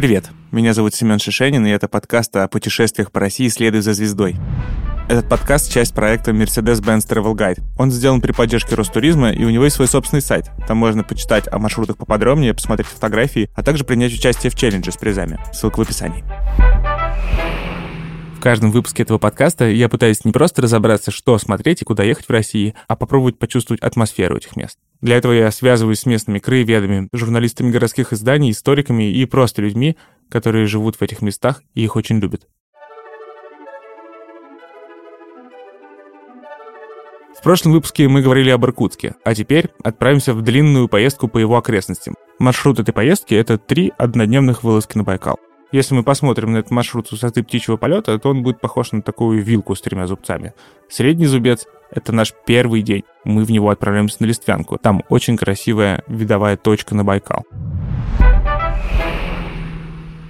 [0.00, 4.34] Привет, меня зовут Семен Шишенин, и это подкаст о путешествиях по России «Следуй за звездой».
[5.10, 7.60] Этот подкаст— часть проекта Mercedes-Benz Travel Guide.
[7.76, 10.46] Он сделан при поддержке Ростуризма, и у него есть свой собственный сайт.
[10.66, 14.96] Там можно почитать о маршрутах поподробнее, посмотреть фотографии, а также принять участие в челлендже с
[14.96, 15.38] призами.
[15.52, 16.24] Ссылка в описании.
[18.38, 22.24] В каждом выпуске этого подкаста я пытаюсь не просто разобраться, что смотреть и куда ехать
[22.24, 24.78] в России, а попробовать почувствовать атмосферу этих мест.
[25.00, 29.96] Для этого я связываюсь с местными краеведами, журналистами городских изданий, историками и просто людьми,
[30.28, 32.46] которые живут в этих местах и их очень любят.
[37.34, 41.56] В прошлом выпуске мы говорили об Иркутске, а теперь отправимся в длинную поездку по его
[41.56, 42.14] окрестностям.
[42.38, 45.38] Маршрут этой поездки— это три однодневных вылазки на Байкал.
[45.72, 49.00] Если мы посмотрим на этот маршрут с высоты птичьего полета, то он будет похож на
[49.00, 50.52] такую вилку с тремя зубцами.
[50.90, 53.04] Средний зубец— это наш первый день.
[53.24, 54.78] Мы в него отправляемся на Листвянку.
[54.78, 57.44] Там очень красивая видовая точка на Байкал.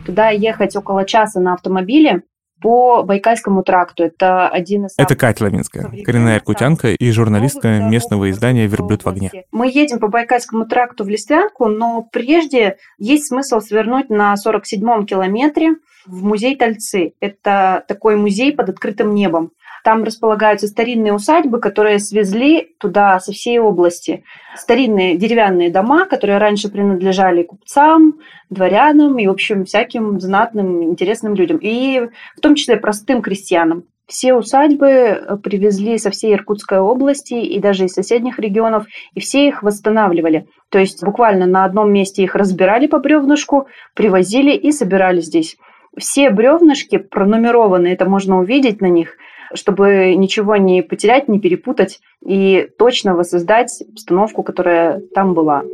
[0.07, 2.23] Туда ехать около часа на автомобиле
[2.61, 4.05] по Байкальскому тракту.
[4.05, 4.95] Это один из...
[4.97, 9.31] Это Катя Лавинская, коренная иркутянка и журналистка местного издания «Верблюд в огне».
[9.51, 15.77] Мы едем по Байкальскому тракту в Листвянку, но прежде есть смысл свернуть на 47-м километре
[16.07, 17.15] в музей Тальцы.
[17.21, 19.53] Это такой музей под открытым небом.
[19.83, 24.25] Там располагаются старинные усадьбы, которые свезли туда со всей области.
[24.55, 28.19] Старинные деревянные дома, которые раньше принадлежали купцам,
[28.51, 31.59] дворянам и, в общем, всяким знатным, интересным людям.
[31.63, 33.85] И в том числе простым крестьянам.
[34.07, 39.47] Все усадьбы э, привезли со всей Иркутской области и даже из соседних регионов, и все
[39.47, 40.49] их восстанавливали.
[40.69, 45.57] То есть буквально на одном месте их разбирали по бревнышку, привозили и собирали здесь.
[45.97, 49.17] Все бревнышки пронумерованы, это можно увидеть на них–
[49.55, 55.65] чтобы ничего не потерять, не перепутать и точно воссоздать обстановку, которая там была.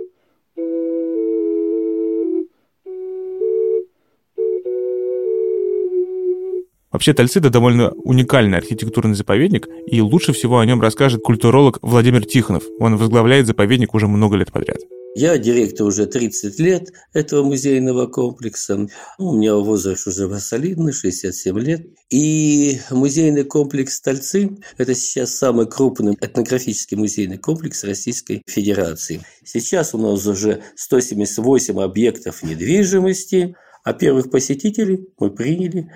[6.90, 12.62] Вообще, это довольно уникальный архитектурный заповедник, и лучше всего о нем расскажет культуролог Владимир Тихонов.
[12.80, 14.78] Он возглавляет заповедник уже много лет подряд.
[15.18, 18.86] Я директор уже 30 лет этого музейного комплекса.
[19.16, 21.86] У меня возраст уже солидный, 67 лет.
[22.10, 29.22] И музейный комплекс «Стольцы»– это сейчас самый крупный этнографический музейный комплекс Российской Федерации.
[29.42, 35.90] Сейчас у нас уже 178 объектов недвижимости, а первых посетителей мы приняли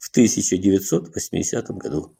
[0.00, 2.16] в 1980 году.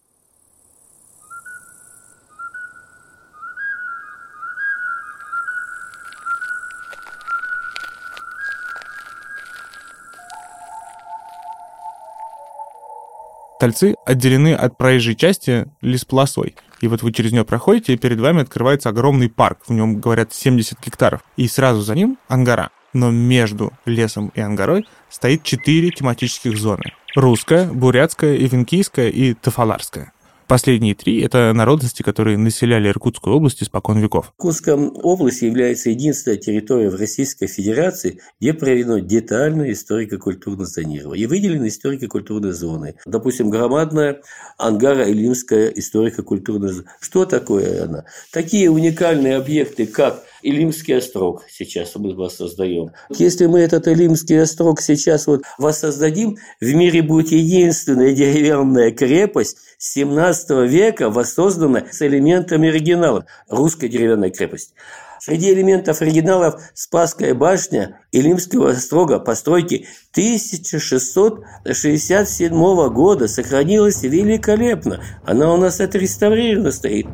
[13.64, 16.54] Тальцы отделены от проезжей части лесполосой.
[16.82, 19.60] И вот вы через нее проходите, и перед вами открывается огромный парк.
[19.66, 21.22] В нем, говорят, 70 гектаров.
[21.38, 22.68] И сразу за ним ангара.
[22.92, 26.92] Но между лесом и ангарой стоит четыре тематических зоны.
[27.16, 30.12] Русская, бурятская, ивенкийская и тафаларская.
[30.46, 34.32] Последние три– это народности, которые населяли Иркутскую область испокон веков.
[34.38, 41.68] Иркутская область является единственной территорией в Российской Федерации, где проведено детальное историко-культурное зонирование и выделены
[41.68, 42.96] историко-культурные зоны.
[43.06, 44.20] Допустим, громадная
[44.58, 46.88] Ангара-Илимская историко-культурная зона.
[47.00, 48.04] Что такое она?
[48.30, 52.90] Такие уникальные объекты, как Илимский острог сейчас мы воссоздаем.
[53.08, 60.68] Если мы этот Илимский острог сейчас вот воссоздадим, в мире будет единственная деревянная крепость 17
[60.68, 63.24] века, воссозданная с элементами оригинала.
[63.48, 64.74] Русская деревянная крепость.
[65.18, 75.02] Среди элементов оригиналов Спасская башня Илимского острога постройки 1667 года сохранилась великолепно.
[75.24, 77.06] Она у нас отреставрирована стоит.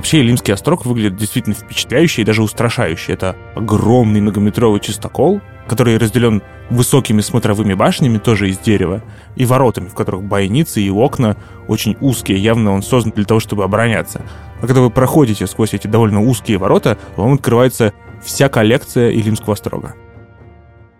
[0.00, 3.12] Вообще, Илимский острог выглядит действительно впечатляюще и даже устрашающе.
[3.12, 9.04] Это огромный многометровый чистокол, который разделен высокими смотровыми башнями, тоже из дерева,
[9.36, 11.36] и воротами, в которых бойницы и окна
[11.68, 12.38] очень узкие.
[12.38, 14.22] Явно он создан для того, чтобы обороняться.
[14.62, 17.92] А когда вы проходите сквозь эти довольно узкие ворота, вам открывается
[18.24, 19.96] вся коллекция Илимского острога.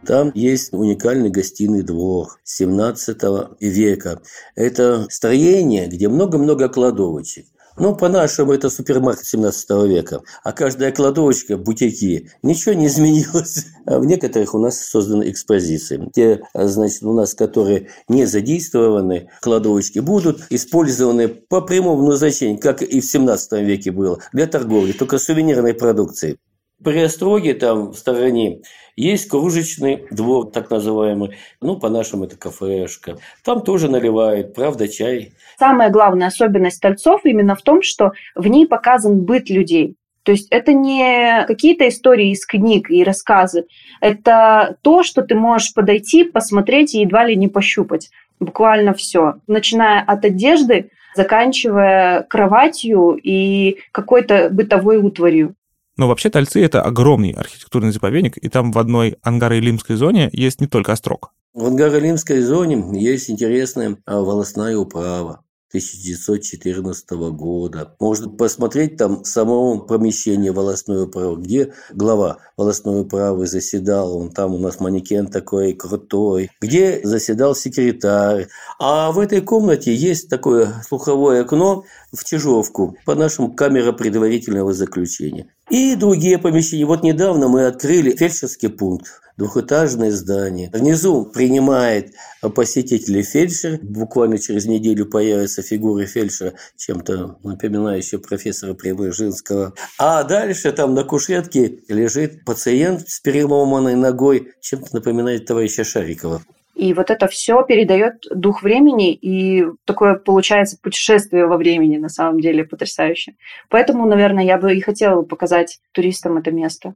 [0.04, 3.16] Там есть уникальный гостиный двор 17
[3.60, 4.20] века.
[4.56, 7.46] Это строение, где много-много кладовочек.
[7.78, 10.20] Ну, по-нашему, это супермаркет 17 века.
[10.42, 13.66] А каждая кладовочка, бутики, ничего не изменилось.
[13.86, 16.10] А в некоторых у нас созданы экспозиции.
[16.12, 23.00] Те, значит, у нас, которые не задействованы, кладовочки будут использованы по прямому назначению, как и
[23.00, 26.38] в 17 веке было, для торговли, только сувенирной продукции.
[26.82, 28.62] При Остроге, там в стороне,
[28.96, 31.36] есть кружечный двор, так называемый.
[31.60, 33.18] Ну, по-нашему, это кафешка.
[33.44, 35.32] Там тоже наливают, правда, чай.
[35.58, 39.96] Самая главная особенность Тольцов именно в том, что в ней показан быт людей.
[40.22, 43.64] То есть это не какие-то истории из книг и рассказы.
[44.00, 48.10] Это то, что ты можешь подойти, посмотреть и едва ли не пощупать.
[48.38, 49.34] Буквально все.
[49.46, 55.54] Начиная от одежды, заканчивая кроватью и какой-то бытовой утварью.
[56.00, 60.66] Но вообще Тальцы— это огромный архитектурный заповедник, и там в одной Ангаро-Илимской зоне есть не
[60.66, 61.34] только острог.
[61.52, 65.44] В Ангаро-Илимской зоне есть интересная а, волосная управа.
[65.70, 67.94] 1914 года.
[68.00, 74.58] Можно посмотреть там само помещение волосной управы, где глава волосной управы заседал, он там у
[74.58, 78.48] нас манекен такой крутой, где заседал секретарь.
[78.80, 85.46] А в этой комнате есть такое слуховое окно в Чижовку, по нашему камера предварительного заключения.
[85.70, 86.84] И другие помещения.
[86.84, 90.68] Вот недавно мы открыли фельдшерский пункт двухэтажное здание.
[90.72, 92.12] Внизу принимает
[92.54, 93.78] посетителей фельдшер.
[93.82, 99.72] Буквально через неделю появятся фигуры фельдшера, чем-то напоминающие профессора Преображенского.
[99.98, 106.42] А дальше там на кушетке лежит пациент с переломанной ногой, чем-то напоминает товарища Шарикова.
[106.80, 112.40] И вот это все передает дух времени, и такое получается путешествие во времени, на самом
[112.40, 113.34] деле, потрясающе.
[113.68, 116.94] Поэтому, наверное, я бы и хотела показать туристам это место.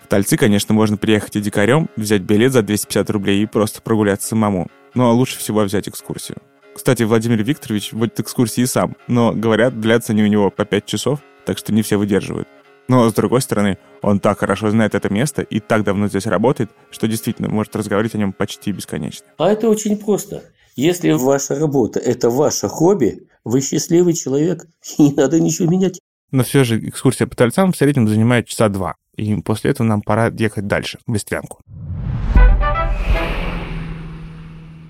[0.00, 4.28] В Тальцы, конечно, можно приехать и дикарем, взять билет за 250 рублей и просто прогуляться
[4.28, 4.68] самому.
[4.94, 6.38] Но лучше всего взять экскурсию.
[6.74, 11.20] Кстати, Владимир Викторович водит экскурсии сам, но, говорят, длятся они у него по 5 часов,
[11.44, 12.48] так что не все выдерживают.
[12.88, 16.70] Но, с другой стороны, он так хорошо знает это место и так давно здесь работает,
[16.90, 19.26] что действительно может разговаривать о нем почти бесконечно.
[19.38, 20.42] А это очень просто.
[20.76, 24.66] Если ваша работа– это ваше хобби, вы счастливый человек,
[24.98, 26.00] и не надо ничего менять.
[26.30, 28.96] Но все же экскурсия по Тальцам в среднем занимает часа два.
[29.16, 31.60] И после этого нам пора ехать дальше, в Вестлянку.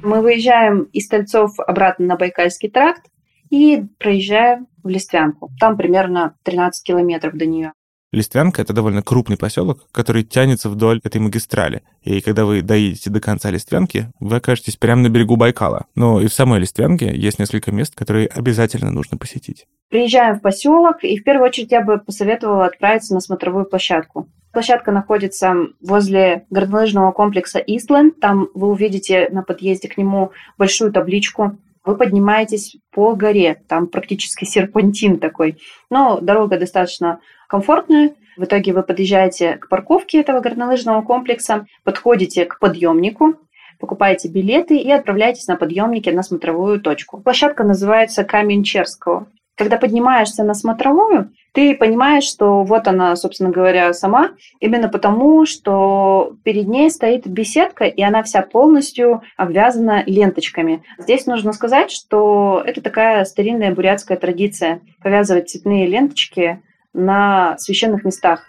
[0.02, 3.02] Мы выезжаем из Тальцов обратно на Байкальский тракт
[3.50, 5.50] и проезжаем в Листвянку.
[5.58, 7.72] Там примерно 13 километров до нее.
[8.14, 11.82] Листвянка— это довольно крупный поселок, который тянется вдоль этой магистрали.
[12.02, 15.86] И когда вы доедете до конца Листвянки, вы окажетесь прямо на берегу Байкала.
[15.94, 19.66] Но и в самой Листвянке есть несколько мест, которые обязательно нужно посетить.
[19.90, 24.28] Приезжаем в поселок, и в первую очередь я бы посоветовала отправиться на смотровую площадку.
[24.52, 28.20] Площадка находится возле горнолыжного комплекса Истленд.
[28.20, 34.44] Там вы увидите на подъезде к нему большую табличку вы поднимаетесь по горе, там практически
[34.44, 35.58] серпантин такой.
[35.90, 38.14] Но дорога достаточно комфортная.
[38.36, 43.36] В итоге вы подъезжаете к парковке этого горнолыжного комплекса, подходите к подъемнику,
[43.78, 47.20] покупаете билеты и отправляетесь на подъемнике на смотровую точку.
[47.20, 49.26] Площадка называется Камень Черского.
[49.56, 56.34] Когда поднимаешься на смотровую, ты понимаешь, что вот она, собственно говоря, сама, именно потому, что
[56.42, 60.82] перед ней стоит беседка, и она вся полностью обвязана ленточками.
[60.98, 66.60] Здесь нужно сказать, что это такая старинная бурятская традиция повязывать цветные ленточки
[66.94, 68.46] на священных местах.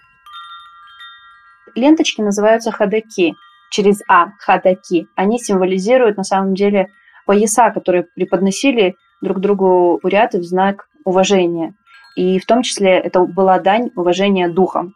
[1.75, 3.35] Ленточки называются хадаки,
[3.69, 5.07] через А, хадаки.
[5.15, 6.87] Они символизируют на самом деле
[7.25, 11.73] пояса, которые преподносили друг другу буряты в знак уважения.
[12.15, 14.93] И в том числе это была дань уважения духом.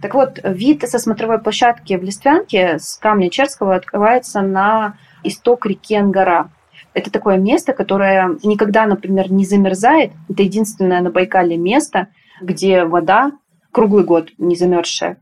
[0.00, 5.96] Так вот, вид со смотровой площадки в Листвянке с камня Черского открывается на исток реки
[5.96, 6.50] Ангара.
[6.96, 10.12] Это такое место, которое никогда, например, не замерзает.
[10.30, 12.08] Это единственное на Байкале место,
[12.40, 13.32] где вода
[13.70, 15.18] круглый год не замерзшая.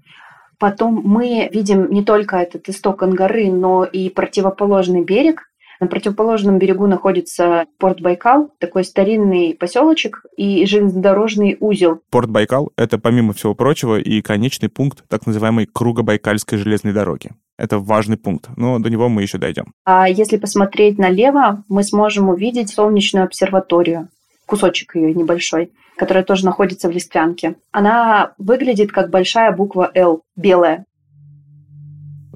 [0.60, 5.50] Потом мы видим не только этот исток Ангары, но и противоположный берег,
[5.84, 12.00] на противоположном берегу находится порт Байкал, такой старинный поселочек и железнодорожный узел.
[12.10, 17.32] Порт Байкал— это, помимо всего прочего, и конечный пункт так называемой Кругобайкальской железной дороги.
[17.58, 19.74] Это важный пункт, но до него мы еще дойдем.
[19.84, 24.08] А если посмотреть налево, мы сможем увидеть солнечную обсерваторию,
[24.46, 27.56] кусочек ее небольшой, которая тоже находится в Листвянке.
[27.72, 30.86] Она выглядит как большая буква «Л», белая.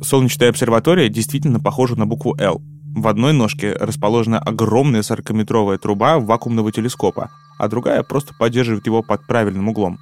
[0.02, 2.60] Солнечная обсерватория действительно похожа на букву «Л»,
[2.94, 9.26] в одной ножке расположена огромная 40-метровая труба вакуумного телескопа, а другая просто поддерживает его под
[9.26, 9.98] правильным углом.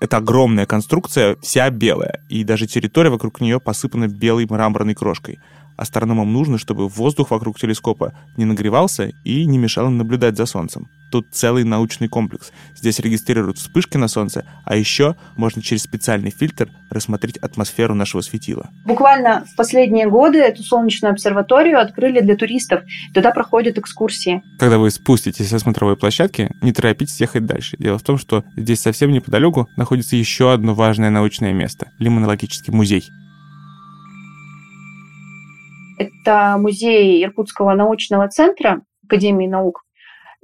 [0.00, 5.38] Это огромная конструкция, вся белая, и даже территория вокруг нее посыпана белой мраморной крошкой.
[5.76, 10.88] Астрономам нужно, чтобы воздух вокруг телескопа не нагревался и не мешал им наблюдать за Солнцем.
[11.10, 12.52] Тут целый научный комплекс.
[12.74, 18.70] Здесь регистрируют вспышки на Солнце, а еще можно через специальный фильтр рассмотреть атмосферу нашего светила.
[18.84, 22.82] Буквально в последние годы эту солнечную обсерваторию открыли для туристов.
[23.14, 24.42] Туда проходят экскурсии.
[24.58, 27.76] Когда вы спуститесь со смотровой площадки, не торопитесь ехать дальше.
[27.78, 33.10] Дело в том, что здесь совсем неподалеку находится еще одно важное научное место– Лимонологический музей.
[35.98, 39.82] Это музей Иркутского научного центра Академии наук.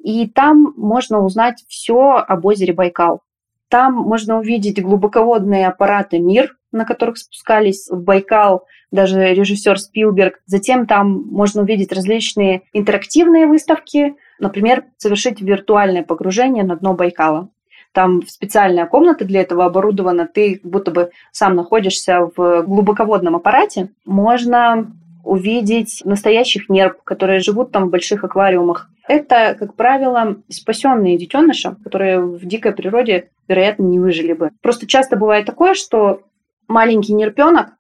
[0.02, 3.20] И там можно узнать все об озере Байкал.
[3.68, 10.40] Там можно увидеть глубоководные аппараты «Мир», на которых спускались в Байкал даже режиссер Спилберг.
[10.46, 17.48] Затем там можно увидеть различные интерактивные выставки, например, совершить виртуальное погружение на дно Байкала.
[17.92, 23.90] Там специальная комната для этого оборудована, ты будто бы сам находишься в глубоководном аппарате.
[24.04, 24.92] Можно
[25.24, 28.88] увидеть настоящих нерв, которые живут там в больших аквариумах.
[29.08, 34.50] Это, как правило, спасенные детеныши, которые в дикой природе, вероятно, не выжили бы.
[34.62, 36.22] Просто часто бывает такое, что
[36.68, 37.70] маленький нерпенок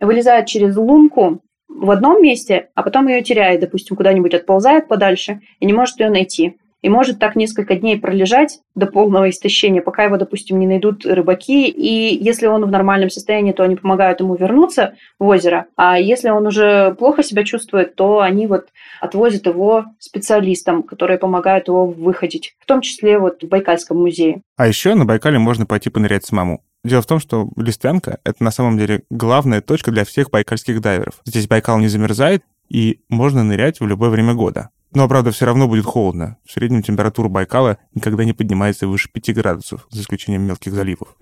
[0.00, 5.66] вылезает через лунку в одном месте, а потом ее теряет, допустим, куда-нибудь отползает подальше и
[5.66, 10.16] не может ее найти и может так несколько дней пролежать до полного истощения, пока его,
[10.16, 11.68] допустим, не найдут рыбаки.
[11.68, 15.66] И если он в нормальном состоянии, то они помогают ему вернуться в озеро.
[15.76, 18.66] А если он уже плохо себя чувствует, то они вот
[19.00, 24.42] отвозят его специалистам, которые помогают его выходить, в том числе вот в Байкальском музее.
[24.56, 26.62] А еще на Байкале можно пойти понырять самому.
[26.84, 31.20] Дело в том, что Листвянка— это на самом деле главная точка для всех байкальских дайверов.
[31.24, 34.70] Здесь Байкал не замерзает, и можно нырять в любое время года.
[34.94, 36.36] Но, правда, все равно будет холодно.
[36.44, 41.16] В среднем температура Байкала никогда не поднимается выше 5 градусов, за исключением мелких заливов.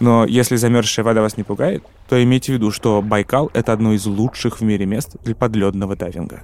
[0.00, 3.92] Но если замерзшая вода вас не пугает, то имейте в виду, что Байкал— это одно
[3.92, 6.42] из лучших в мире мест для подледного дайвинга.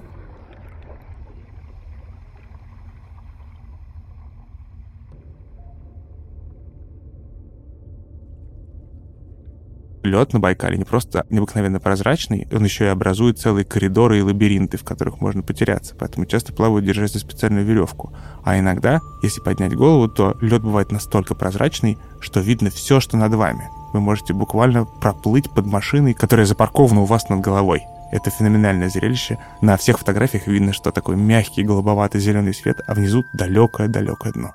[10.07, 14.77] Лед на Байкале не просто необыкновенно прозрачный, он еще и образует целые коридоры и лабиринты,
[14.77, 15.95] в которых можно потеряться.
[15.97, 18.13] Поэтому часто плавают, держась за специальную веревку.
[18.43, 23.33] А иногда, если поднять голову, то лед бывает настолько прозрачный, что видно все, что над
[23.33, 23.69] вами.
[23.93, 27.83] Вы можете буквально проплыть под машиной, которая запаркована у вас над головой.
[28.11, 29.37] Это феноменальное зрелище.
[29.61, 34.53] На всех фотографиях видно, что такой мягкий голубоватый зеленый свет, а внизу далекое-далекое дно.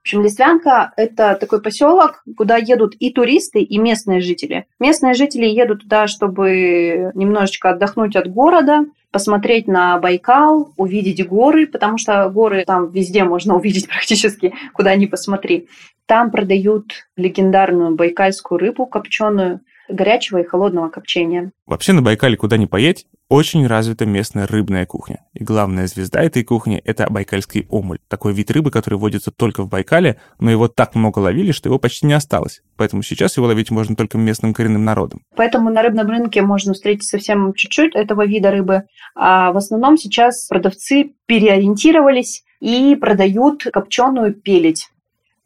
[0.00, 4.66] В общем, Листвянка– это такой поселок, куда едут и туристы, и местные жители.
[4.78, 11.98] Местные жители едут туда, чтобы немножечко отдохнуть от города, посмотреть на Байкал, увидеть горы, потому
[11.98, 15.68] что горы там везде можно увидеть практически, куда ни посмотри.
[16.06, 21.52] Там продают легендарную байкальскую рыбу копченую, горячего и холодного копчения.
[21.66, 25.24] Вообще на Байкале куда ни поедь, очень развита местная рыбная кухня.
[25.34, 27.98] И главная звезда этой кухни– это байкальский омуль.
[28.08, 31.78] Такой вид рыбы, который водится только в Байкале, но его так много ловили, что его
[31.78, 32.62] почти не осталось.
[32.76, 35.22] Поэтому сейчас его ловить можно только местным коренным народом.
[35.36, 38.82] Поэтому на рыбном рынке можно встретить совсем чуть-чуть этого вида рыбы.
[39.14, 44.88] А в основном сейчас продавцы переориентировались и продают копченую пеледь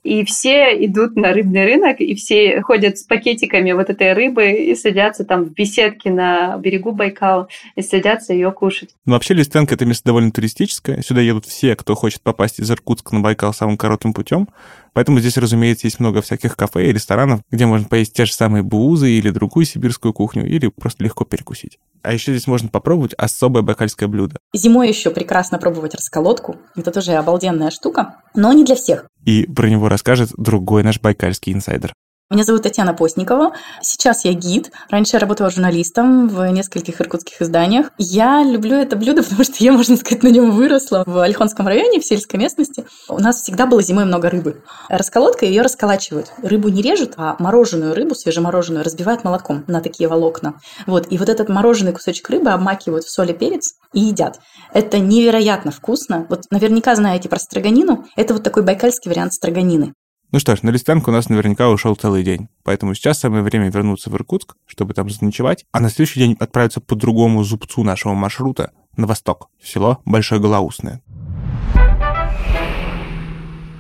[0.04, 4.74] и все идут на рыбный рынок, и все ходят с пакетиками вот этой рыбы и
[4.74, 8.90] садятся там в беседке на берегу Байкала и садятся ее кушать.
[9.06, 11.00] Ну, вообще Листенко— это место довольно туристическое.
[11.02, 14.48] Сюда едут все, кто хочет попасть из Иркутска на Байкал самым коротким путем.
[14.94, 18.62] Поэтому здесь, разумеется, есть много всяких кафе и ресторанов, где можно поесть те же самые
[18.62, 21.78] буузы или другую сибирскую кухню, или просто легко перекусить.
[22.02, 24.36] А еще здесь можно попробовать особое байкальское блюдо.
[24.54, 26.56] Зимой еще прекрасно пробовать расколотку.
[26.76, 29.06] Это тоже обалденная штука, но не для всех.
[29.24, 31.92] И про него расскажет другой наш байкальский инсайдер.
[32.30, 33.52] Меня зовут Татьяна Постникова.
[33.82, 34.72] Сейчас я гид.
[34.88, 37.90] Раньше я работала журналистом в нескольких иркутских изданиях.
[37.98, 42.00] Я люблю это блюдо, потому что я, можно сказать, на нем выросла в Ольхонском районе,
[42.00, 42.86] в сельской местности.
[43.10, 44.64] У нас всегда было зимой много рыбы.
[44.88, 46.32] Расколотка ее расколачивают.
[46.42, 50.54] Рыбу не режут, а мороженую рыбу, свежемороженую, разбивают молоком на такие волокна.
[50.86, 51.06] Вот.
[51.12, 54.40] И вот этот мороженый кусочек рыбы обмакивают в соль и перец и едят.
[54.72, 56.26] Это невероятно вкусно.
[56.30, 58.06] Вот наверняка знаете про строганину.
[58.16, 59.92] Это вот такой байкальский вариант строганины.
[60.34, 62.48] Ну что ж, на Листвянку у нас наверняка ушел целый день.
[62.64, 66.80] Поэтому сейчас самое время вернуться в Иркутск, чтобы там заночевать, а на следующий день отправиться
[66.80, 71.02] по другому зубцу нашего маршрута на восток, в село Большое Голоусное.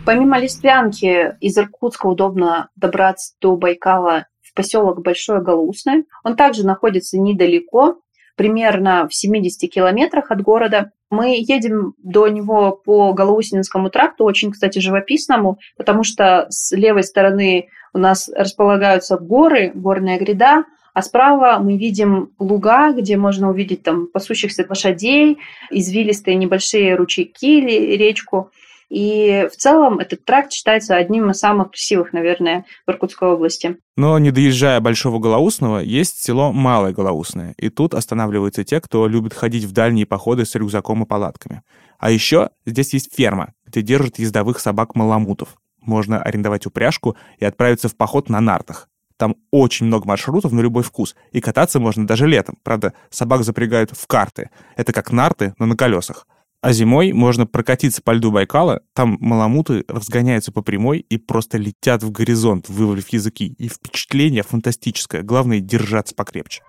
[0.06, 6.04] Помимо Листвянки, из Иркутска удобно добраться до Байкала в поселок Большое Голоусное.
[6.22, 7.96] Он также находится недалеко,
[8.36, 10.90] примерно в 70 километрах от города.
[11.10, 17.68] Мы едем до него по Голоусинскому тракту, очень, кстати, живописному, потому что с левой стороны
[17.92, 20.64] у нас располагаются горы, горная гряда,
[20.94, 25.38] А справа мы видим луга, где можно увидеть там пасущихся лошадей,
[25.70, 28.50] извилистые небольшие ручейки или речку.
[28.88, 33.78] И в целом этот тракт считается одним из самых красивых, наверное, в Иркутской области.
[33.96, 37.54] Но не доезжая Большого Голоусного, есть село Малое Голоусное.
[37.56, 41.62] И тут останавливаются те, кто любит ходить в дальние походы с рюкзаком и палатками.
[41.98, 45.56] А еще здесь есть ферма, где держат ездовых собак-маламутов.
[45.80, 48.88] Можно арендовать упряжку и отправиться в поход на нартах.
[49.16, 52.58] Там очень много маршрутов на любой вкус, и кататься можно даже летом.
[52.62, 54.50] Правда, собак запрягают в карты.
[54.76, 56.26] Это как нарты, но на колесах.
[56.64, 62.02] А зимой можно прокатиться по льду Байкала, там маламуты разгоняются по прямой и просто летят
[62.02, 63.54] в горизонт, вывалив языки.
[63.58, 66.62] И впечатление фантастическое, главное держаться покрепче.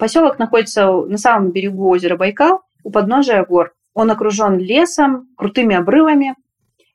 [0.00, 3.74] Поселок находится на самом берегу озера Байкал, у подножия гор.
[3.94, 6.34] Он окружен лесом, крутыми обрывами,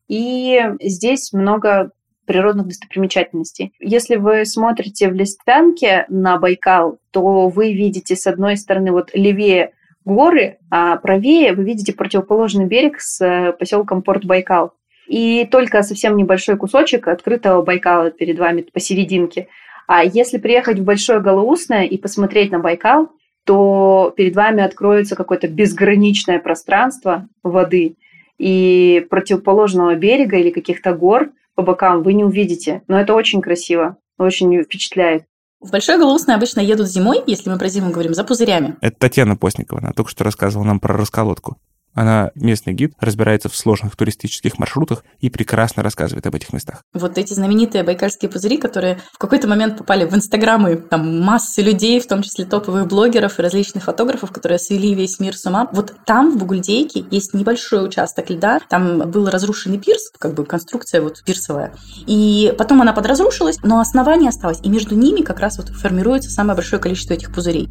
[0.09, 1.91] и здесь много
[2.25, 3.73] природных достопримечательностей.
[3.79, 9.71] Если вы смотрите в Листвянке на Байкал, то вы видите с одной стороны вот левее
[10.05, 14.73] горы, а правее вы видите противоположный берег с э, поселком Порт Байкал.
[15.07, 19.47] И только совсем небольшой кусочек открытого Байкала перед вами посерединке.
[19.87, 23.09] А если приехать в Большое Голоусное и посмотреть на Байкал,
[23.45, 27.95] то перед вами откроется какое-то безграничное пространство воды,
[28.41, 32.81] и противоположного берега или каких-то гор по бокам вы не увидите.
[32.87, 35.25] Но это очень красиво, очень впечатляет.
[35.59, 38.77] В Большой Голоусной обычно едут зимой, если мы про зиму говорим, за пузырями.
[38.81, 41.57] Это Татьяна Постникова, она только что рассказывала нам про расколотку.
[41.93, 46.83] Она местный гид, разбирается в сложных туристических маршрутах и прекрасно рассказывает об этих местах.
[46.93, 51.99] Вот эти знаменитые байкальские пузыри, которые в какой-то момент попали в инстаграмы там массы людей,
[51.99, 55.67] в том числе топовых блогеров и различных фотографов, которые свели весь мир с ума.
[55.71, 58.59] Вот там, в Бугульдейке, есть небольшой участок льда.
[58.69, 61.73] Там был разрушенный пирс, как бы конструкция вот пирсовая.
[62.07, 64.59] И потом она подразрушилась, но основание осталось.
[64.63, 67.69] И между ними как раз вот формируется самое большое количество этих пузырей.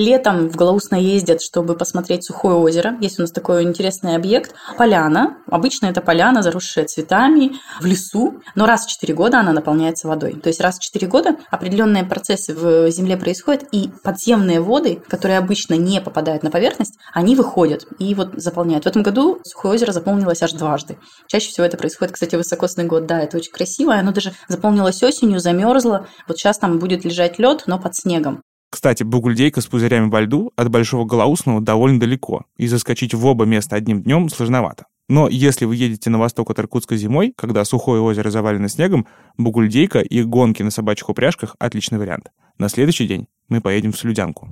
[0.00, 2.96] Летом в Голоусно ездят, чтобы посмотреть сухое озеро.
[3.02, 4.54] Есть у нас такой интересный объект.
[4.78, 5.36] Поляна.
[5.46, 8.40] Обычно это поляна, заросшая цветами, в лесу.
[8.54, 10.40] Но раз в 4 года она наполняется водой.
[10.40, 15.36] То есть раз в 4 года определенные процессы в земле происходят, и подземные воды, которые
[15.36, 18.84] обычно не попадают на поверхность, они выходят и вот заполняют.
[18.84, 20.96] В этом году сухое озеро заполнилось аж дважды.
[21.26, 23.04] Чаще всего это происходит, кстати, высокосный год.
[23.04, 23.92] Да, это очень красиво.
[23.92, 26.06] Оно даже заполнилось осенью, замерзло.
[26.26, 28.40] Вот сейчас там будет лежать лед, но под снегом.
[28.70, 33.44] Кстати, Бугульдейка с пузырями во льду от Большого Голоусного довольно далеко, и заскочить в оба
[33.44, 34.86] места одним днем сложновато.
[35.08, 39.98] Но если вы едете на восток от Иркутска зимой, когда сухое озеро завалено снегом, Бугульдейка
[39.98, 42.30] и гонки на собачьих упряжках– отличный вариант.
[42.58, 44.48] На следующий день мы поедем в Слюдянку.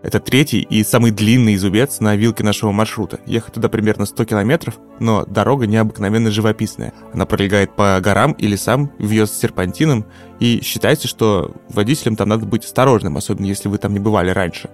[0.00, 3.18] Это третий и самый длинный зубец на вилке нашего маршрута.
[3.26, 6.94] Ехать туда примерно 100 километров, но дорога необыкновенно живописная.
[7.12, 10.06] Она пролегает по горам и лесам, вьется серпантином,
[10.38, 14.70] и считается, что водителям там надо быть осторожным, особенно если вы там не бывали раньше.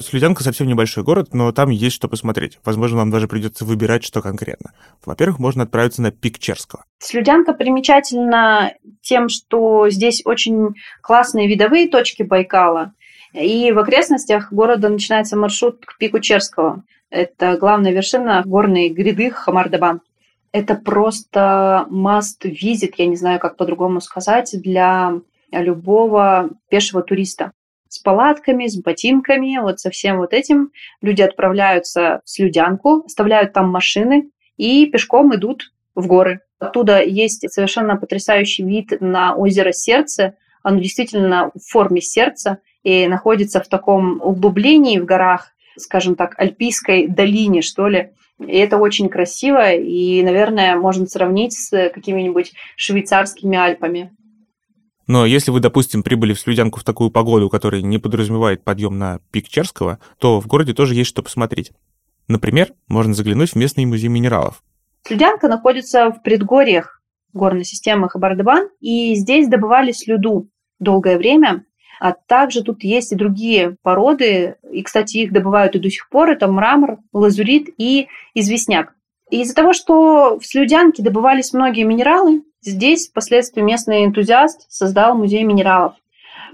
[0.00, 2.58] Слюдянка совсем небольшой город, но там есть что посмотреть.
[2.64, 4.72] Возможно, вам даже придется выбирать, что конкретно.
[5.04, 6.84] Во-первых, можно отправиться на пик Черского.
[6.98, 8.72] Слюдянка примечательна
[9.04, 12.92] тем, что здесь очень классные видовые точки Байкала.
[13.32, 16.82] И в окрестностях города начинается маршрут к пику Черского.
[17.10, 20.00] Это главная вершина горной гряды Хамардабан.
[20.52, 27.52] Это просто must visit, я не знаю, как по-другому сказать, для любого пешего туриста
[27.88, 30.70] с палатками, с ботинками, вот со всем вот этим.
[31.00, 36.40] Люди отправляются в Слюдянку, оставляют там машины и пешком идут в горы.
[36.58, 40.34] Оттуда есть совершенно потрясающий вид на озеро Сердце.
[40.62, 47.06] Оно действительно в форме сердца и находится в таком углублении в горах, скажем так, альпийской
[47.06, 48.10] долине, что ли.
[48.40, 54.10] И это очень красиво, и, наверное, можно сравнить с какими-нибудь швейцарскими Альпами.
[55.06, 59.20] Но если вы, допустим, прибыли в Слюдянку в такую погоду, которая не подразумевает подъем на
[59.30, 61.72] пик Черского, то в городе тоже есть что посмотреть.
[62.26, 64.63] Например, можно заглянуть в местный музей минералов.
[65.06, 71.64] Слюдянка находится в предгорьях горной системы Хабардабан, и здесь добывали слюду долгое время,
[72.00, 76.30] а также тут есть и другие породы, и, кстати, их добывают и до сих пор,
[76.30, 78.94] это мрамор, лазурит и известняк.
[79.30, 85.92] Из-за того, что в Слюдянке добывались многие минералы, Здесь впоследствии местный энтузиаст создал музей минералов.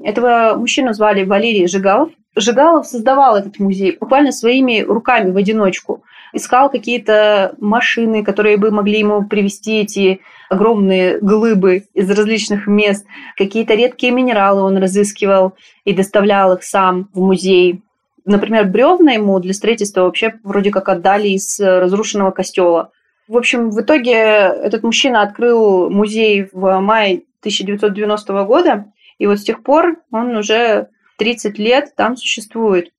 [0.02, 2.10] Этого мужчину звали Валерий Жигалов.
[2.34, 6.02] Жигалов создавал этот музей буквально своими руками в одиночку.
[6.32, 13.06] Искал какие-то машины, которые бы могли ему привести эти огромные глыбы из различных мест.
[13.36, 17.82] Какие-то редкие минералы он разыскивал и доставлял их сам в музей.
[18.24, 22.92] Например, бревна ему для строительства вообще вроде как отдали из разрушенного костела.
[23.28, 28.86] В общем, в итоге этот мужчина открыл музей в мае 1990 года,
[29.18, 30.88] и вот с тех пор он уже
[31.18, 32.90] 30 лет там существует.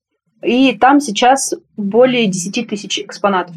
[0.42, 3.56] И там сейчас более 10 тысяч экспонатов.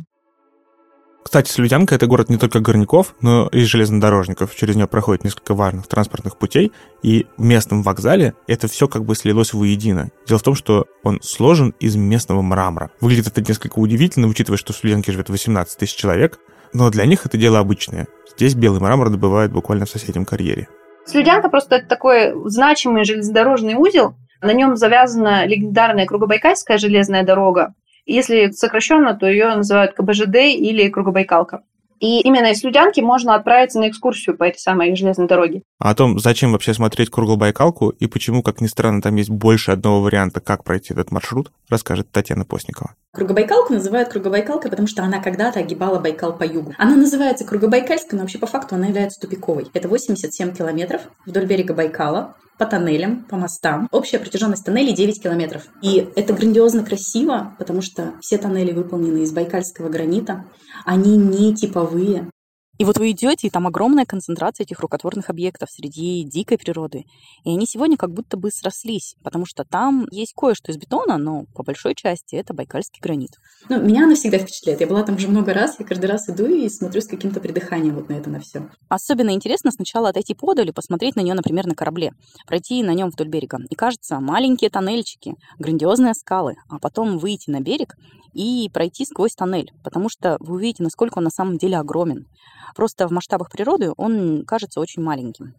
[1.25, 4.55] Кстати, Слюдянка— это город не только горняков, но и железнодорожников.
[4.55, 6.71] Через нее проходит несколько важных транспортных путей,
[7.01, 10.11] и в местном вокзале это все как бы слилось воедино.
[10.27, 12.91] Дело в том, что он сложен из местного мрамора.
[13.01, 16.39] Выглядит это несколько удивительно, учитывая, что в Слюдянке живет 18 тысяч человек,
[16.73, 18.07] но для них это дело обычное.
[18.35, 20.67] Здесь белый мрамор добывают буквально в соседнем карьере.
[21.07, 27.73] Слюдянка просто это такой значимый железнодорожный узел, на нем завязана легендарная Кругобайкальская железная дорога.
[28.05, 31.61] Если сокращенно, то ее называют КБЖД или Кругобайкалка.
[31.99, 35.61] И именно из Людянки можно отправиться на экскурсию по этой самой железной дороге.
[35.79, 39.71] А о том, зачем вообще смотреть Круглобайкалку и почему, как ни странно, там есть больше
[39.71, 42.95] одного варианта, как пройти этот маршрут, расскажет Татьяна Постникова.
[43.13, 46.73] Кругобайкалку называют Кругобайкалкой, потому что она когда-то огибала Байкал по югу.
[46.77, 49.67] Она называется Кругобайкальской, но вообще по факту она является тупиковой.
[49.73, 53.87] Это 87 километров вдоль берега Байкала по тоннелям, по мостам.
[53.91, 55.63] Общая протяженность тоннелей 9 километров.
[55.81, 60.45] И это грандиозно красиво, потому что все тоннели выполнены из байкальского гранита.
[60.85, 62.29] Они не типовые,
[62.77, 67.05] и вот вы идете, и там огромная концентрация этих рукотворных объектов среди дикой природы.
[67.43, 71.45] И они сегодня как будто бы срослись, потому что там есть кое-что из бетона, но
[71.53, 73.31] по большой части это байкальский гранит.
[73.69, 74.81] Ну, меня она всегда впечатляет.
[74.81, 77.95] Я была там уже много раз, я каждый раз иду и смотрю с каким-то придыханием
[77.95, 78.69] вот на это на все.
[78.89, 82.11] Особенно интересно сначала отойти подаль и посмотреть на нее, например, на корабле,
[82.45, 83.59] пройти на нем вдоль берега.
[83.69, 87.95] И кажется, маленькие тоннельчики, грандиозные скалы, а потом выйти на берег
[88.35, 92.27] и пройти сквозь тоннель, потому что вы увидите, насколько он на самом деле огромен.
[92.75, 95.55] Просто в масштабах природы он кажется очень маленьким.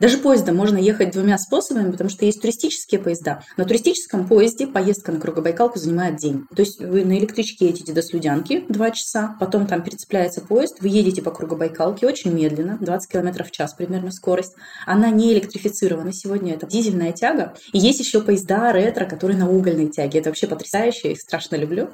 [0.00, 3.44] Даже поездом можно ехать двумя способами, потому что есть туристические поезда.
[3.56, 6.46] На туристическом поезде поездка на Кругобайкалку занимает день.
[6.54, 10.88] То есть вы на электричке едете до Слюдянки 2 часа, потом там перецепляется поезд, вы
[10.88, 14.54] едете по Кругобайкалке очень медленно, 20 км в час примерно скорость.
[14.84, 17.54] Она не электрифицирована сегодня, это дизельная тяга.
[17.72, 20.18] И есть еще поезда ретро, которые на угольной тяге.
[20.18, 21.88] Это вообще потрясающе, я их страшно люблю.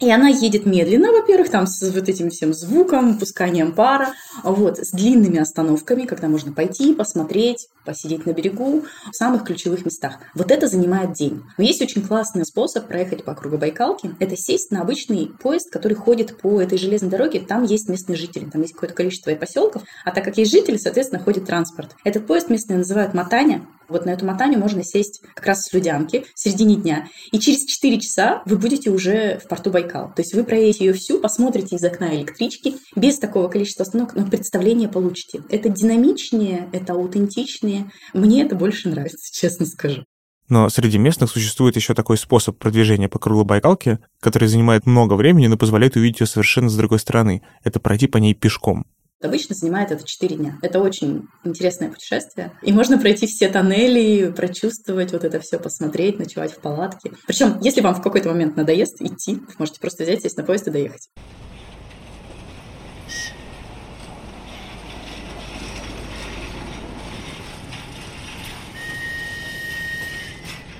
[0.00, 4.90] И она едет медленно, во-первых, там с вот этим всем звуком, пусканием пара, вот, с
[4.90, 10.18] длинными остановками, когда можно пойти, посмотреть, посидеть на берегу, в самых ключевых местах.
[10.34, 11.42] Вот это занимает день.
[11.56, 14.14] Но есть очень классный способ проехать по кругу Байкалки.
[14.18, 17.40] Это сесть на обычный поезд, который ходит по этой железной дороге.
[17.40, 19.82] Там есть местные жители, там есть какое-то количество и поселков.
[20.04, 21.96] А так как есть жители, соответственно, ходит транспорт.
[22.04, 23.66] Этот поезд местные называют Матаня.
[23.88, 27.08] Вот на эту Матаню можно сесть как раз с Людянки в середине дня.
[27.32, 30.12] И через 4 часа вы будете уже в порту Байкал.
[30.14, 34.26] То есть вы проедете ее всю, посмотрите из окна электрички, без такого количества остановок, но
[34.26, 35.42] представление получите.
[35.48, 37.90] Это динамичнее, это аутентичнее.
[38.14, 40.04] Мне это больше нравится, честно скажу.
[40.48, 45.48] Но среди местных существует еще такой способ продвижения по круглой Байкалке, который занимает много времени,
[45.48, 47.42] но позволяет увидеть ее совершенно с другой стороны.
[47.64, 48.86] Это пройти по ней пешком.
[49.22, 50.58] Обычно занимает это 4 дня.
[50.62, 52.52] Это очень интересное путешествие.
[52.62, 57.12] И можно пройти все тоннели, прочувствовать вот это все, посмотреть, ночевать в палатке.
[57.26, 60.70] Причем, если вам в какой-то момент надоест идти, можете просто взять, сесть на поезд и
[60.70, 61.08] доехать.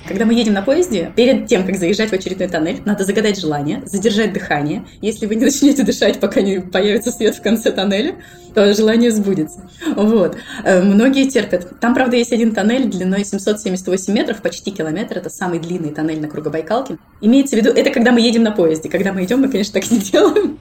[0.06, 3.82] Когда мы едем на поезде, перед тем, как заезжать в очередной тоннель, надо загадать желание,
[3.86, 4.84] задержать дыхание.
[5.00, 8.14] Если вы не начнете дышать, пока не появится свет в конце тоннеля,
[8.54, 9.68] то желание сбудется.
[9.96, 10.36] Вот.
[10.64, 11.80] Э, многие терпят.
[11.80, 15.18] Там, правда, есть один тоннель длиной 778 метров, почти километр.
[15.18, 16.98] Это самый длинный тоннель на Кругобайкалке.
[17.20, 18.88] Имеется в виду, это когда мы едем на поезде.
[18.88, 20.58] Когда мы идем, мы, конечно, так не делаем.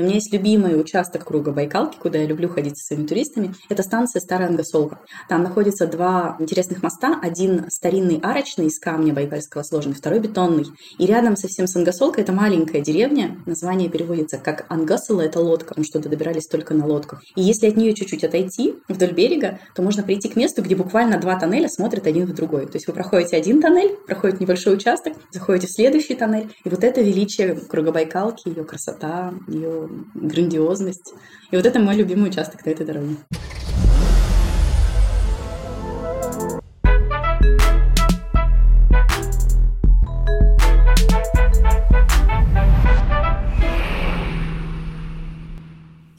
[0.00, 3.54] И у меня есть любимый участок круга Байкалки, куда я люблю ходить со своими туристами.
[3.68, 4.98] Это станция Старая Ангосолка.
[5.28, 7.20] Там находятся два интересных моста.
[7.20, 10.64] Один старинный арочный из камня байкальского сложенный, второй бетонный.
[10.96, 13.36] И рядом совсем с Ангосолкой это маленькая деревня.
[13.44, 17.22] Название переводится как Ангосола, это лодка, потому что добирались только на лодках.
[17.36, 21.20] И если от нее чуть-чуть отойти вдоль берега, то можно прийти к месту, где буквально
[21.20, 22.64] два тоннеля смотрят один в другой.
[22.64, 26.50] То есть вы проходите один тоннель, проходите небольшой участок, заходите в следующий тоннель.
[26.64, 31.14] И вот это величие круга Байкалки, ее красота, ее грандиозность.
[31.50, 33.16] И вот это мой любимый участок на этой дороге.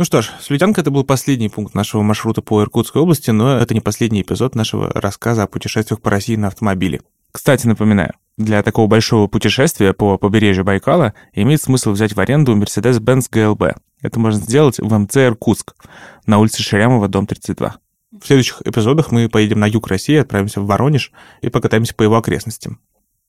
[0.02, 3.76] Ну что ж, Слютянка это был последний пункт нашего маршрута по Иркутской области, но это
[3.76, 7.02] не последний эпизод нашего рассказа о путешествиях по России на автомобиле.
[7.32, 13.30] Кстати, напоминаю, для такого большого путешествия по побережью Байкала имеет смысл взять в аренду Mercedes-Benz
[13.32, 13.76] GLB.
[14.02, 15.76] Это можно сделать в МЦ Иркутск
[16.26, 17.76] на улице Шерямова, дом 32.
[18.20, 22.17] В следующих эпизодах мы поедем на юг России, отправимся в Воронеж и покатаемся по его
[22.17, 22.80] окрестностям.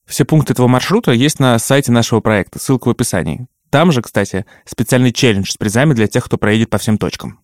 [0.06, 3.46] Все пункты этого маршрута есть на сайте нашего проекта, ссылка в описании.
[3.70, 7.38] Там же, кстати, специальный челлендж с призами для тех, кто проедет по всем точкам.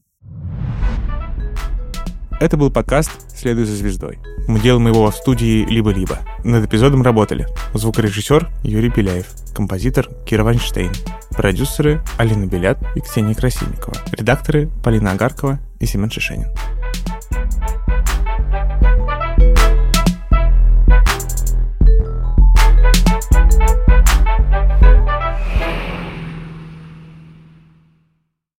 [2.40, 4.20] Это был подкаст «Следуй за звездой».
[4.46, 6.20] Мы делаем его в студии «Либо-либо».
[6.44, 10.92] Над эпизодом работали звукорежиссер Юрий Беляев, композитор Кира Вайнштейн,
[11.30, 16.46] продюсеры Алина Белят и Ксения Красильникова, редакторы Полина Агаркова и Семен Шишенин.